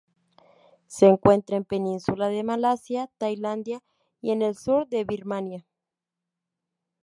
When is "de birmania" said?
4.87-5.67